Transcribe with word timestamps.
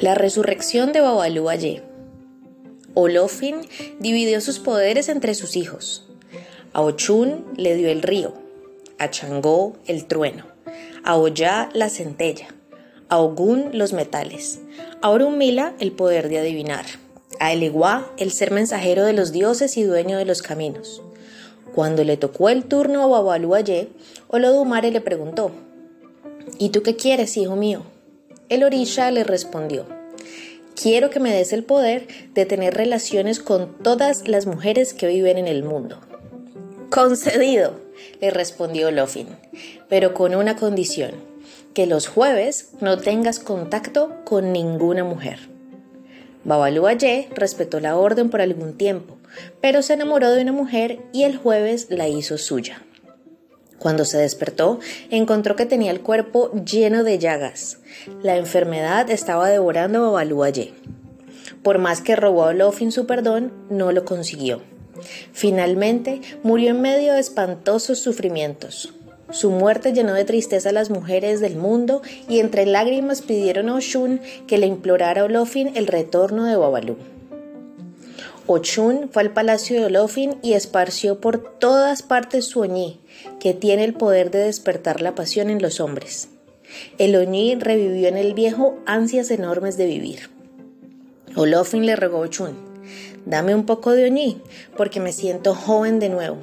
La 0.00 0.14
resurrección 0.14 0.92
de 0.92 1.02
Babalú 1.02 1.50
Aye. 1.50 1.82
Olofin 2.94 3.56
dividió 3.98 4.40
sus 4.40 4.58
poderes 4.58 5.10
entre 5.10 5.34
sus 5.34 5.56
hijos. 5.56 6.08
A 6.72 6.80
Ochun 6.80 7.44
le 7.58 7.74
dio 7.74 7.90
el 7.90 8.00
río, 8.00 8.32
a 8.98 9.10
Changó 9.10 9.74
el 9.86 10.06
trueno, 10.06 10.46
a 11.04 11.18
Oya 11.18 11.68
la 11.74 11.90
centella, 11.90 12.48
a 13.10 13.18
Ogún 13.18 13.72
los 13.74 13.92
metales, 13.92 14.60
a 15.02 15.10
Orunmila 15.10 15.74
el 15.80 15.92
poder 15.92 16.30
de 16.30 16.38
adivinar, 16.38 16.86
a 17.38 17.52
Eleguá 17.52 18.10
el 18.16 18.32
ser 18.32 18.52
mensajero 18.52 19.04
de 19.04 19.12
los 19.12 19.32
dioses 19.32 19.76
y 19.76 19.82
dueño 19.82 20.16
de 20.16 20.24
los 20.24 20.40
caminos. 20.40 21.02
Cuando 21.74 22.04
le 22.04 22.16
tocó 22.16 22.48
el 22.48 22.64
turno 22.64 23.02
a 23.02 23.06
Babalú 23.06 23.54
Aye, 23.54 23.90
Olodumare 24.28 24.92
le 24.92 25.02
preguntó, 25.02 25.50
¿Y 26.58 26.70
tú 26.70 26.82
qué 26.82 26.96
quieres, 26.96 27.36
hijo 27.36 27.54
mío? 27.54 27.82
El 28.50 28.64
orisha 28.64 29.12
le 29.12 29.22
respondió, 29.22 29.86
quiero 30.74 31.08
que 31.08 31.20
me 31.20 31.32
des 31.32 31.52
el 31.52 31.62
poder 31.62 32.08
de 32.34 32.46
tener 32.46 32.74
relaciones 32.74 33.38
con 33.38 33.78
todas 33.80 34.26
las 34.26 34.46
mujeres 34.46 34.92
que 34.92 35.06
viven 35.06 35.38
en 35.38 35.46
el 35.46 35.62
mundo. 35.62 36.00
Concedido, 36.90 37.80
le 38.20 38.30
respondió 38.30 38.90
Lofin, 38.90 39.28
pero 39.88 40.14
con 40.14 40.34
una 40.34 40.56
condición, 40.56 41.12
que 41.74 41.86
los 41.86 42.08
jueves 42.08 42.70
no 42.80 42.98
tengas 42.98 43.38
contacto 43.38 44.16
con 44.24 44.52
ninguna 44.52 45.04
mujer. 45.04 45.38
Babalu 46.42 46.88
Aye 46.88 47.28
respetó 47.32 47.78
la 47.78 47.96
orden 47.96 48.30
por 48.30 48.40
algún 48.40 48.76
tiempo, 48.76 49.16
pero 49.60 49.80
se 49.82 49.92
enamoró 49.92 50.32
de 50.32 50.42
una 50.42 50.52
mujer 50.52 50.98
y 51.12 51.22
el 51.22 51.36
jueves 51.36 51.86
la 51.88 52.08
hizo 52.08 52.36
suya. 52.36 52.82
Cuando 53.80 54.04
se 54.04 54.18
despertó, 54.18 54.78
encontró 55.10 55.56
que 55.56 55.64
tenía 55.64 55.90
el 55.90 56.02
cuerpo 56.02 56.52
lleno 56.52 57.02
de 57.02 57.18
llagas. 57.18 57.78
La 58.22 58.36
enfermedad 58.36 59.10
estaba 59.10 59.48
devorando 59.48 60.00
a 60.00 60.10
Babalú 60.10 60.44
Por 61.62 61.78
más 61.78 62.02
que 62.02 62.14
rogó 62.14 62.44
a 62.44 62.48
Olofin 62.48 62.92
su 62.92 63.06
perdón, 63.06 63.54
no 63.70 63.90
lo 63.90 64.04
consiguió. 64.04 64.60
Finalmente, 65.32 66.20
murió 66.42 66.72
en 66.72 66.82
medio 66.82 67.14
de 67.14 67.20
espantosos 67.20 67.98
sufrimientos. 68.00 68.92
Su 69.30 69.50
muerte 69.50 69.94
llenó 69.94 70.12
de 70.12 70.26
tristeza 70.26 70.68
a 70.68 70.72
las 70.72 70.90
mujeres 70.90 71.40
del 71.40 71.56
mundo 71.56 72.02
y 72.28 72.40
entre 72.40 72.66
lágrimas 72.66 73.22
pidieron 73.22 73.70
a 73.70 73.76
Oshun 73.76 74.20
que 74.46 74.58
le 74.58 74.66
implorara 74.66 75.22
a 75.22 75.24
Olofin 75.24 75.74
el 75.74 75.86
retorno 75.86 76.44
de 76.44 76.56
Babalú. 76.56 76.96
Ochun 78.52 79.10
fue 79.12 79.22
al 79.22 79.32
palacio 79.32 79.78
de 79.78 79.86
Olofin 79.86 80.34
y 80.42 80.54
esparció 80.54 81.20
por 81.20 81.38
todas 81.60 82.02
partes 82.02 82.46
su 82.46 82.58
oñí, 82.58 82.98
que 83.38 83.54
tiene 83.54 83.84
el 83.84 83.94
poder 83.94 84.32
de 84.32 84.40
despertar 84.40 85.00
la 85.00 85.14
pasión 85.14 85.50
en 85.50 85.62
los 85.62 85.78
hombres. 85.78 86.30
El 86.98 87.14
oñí 87.14 87.54
revivió 87.54 88.08
en 88.08 88.16
el 88.16 88.34
viejo 88.34 88.76
ansias 88.86 89.30
enormes 89.30 89.76
de 89.76 89.86
vivir. 89.86 90.30
Olofin 91.36 91.86
le 91.86 91.94
rogó 91.94 92.16
a 92.16 92.20
Ochun, 92.22 92.56
dame 93.24 93.54
un 93.54 93.66
poco 93.66 93.92
de 93.92 94.06
oñí, 94.06 94.42
porque 94.76 94.98
me 94.98 95.12
siento 95.12 95.54
joven 95.54 96.00
de 96.00 96.08
nuevo. 96.08 96.38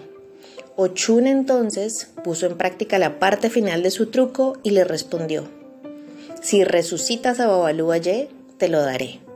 Ochun 0.77 1.27
entonces 1.27 2.07
puso 2.23 2.45
en 2.45 2.55
práctica 2.55 2.99
la 2.99 3.19
parte 3.19 3.49
final 3.49 3.83
de 3.83 3.91
su 3.91 4.05
truco 4.05 4.55
y 4.63 4.69
le 4.69 4.85
respondió, 4.85 5.43
si 6.41 6.63
resucitas 6.63 7.41
a 7.41 7.47
Babalú 7.47 7.91
te 8.57 8.69
lo 8.69 8.81
daré. 8.81 9.26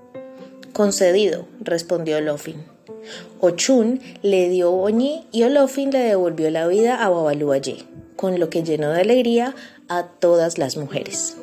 Concedido, 0.81 1.45
respondió 1.59 2.17
Olofin. 2.17 2.65
Ochun 3.39 4.01
le 4.23 4.49
dio 4.49 4.71
Oñi 4.71 5.27
y 5.31 5.43
Olofin 5.43 5.91
le 5.91 5.99
devolvió 5.99 6.49
la 6.49 6.65
vida 6.65 7.05
a 7.05 7.09
Babalu 7.09 7.51
con 8.15 8.39
lo 8.39 8.49
que 8.49 8.63
llenó 8.63 8.89
de 8.89 9.01
alegría 9.01 9.53
a 9.89 10.07
todas 10.07 10.57
las 10.57 10.77
mujeres. 10.77 11.37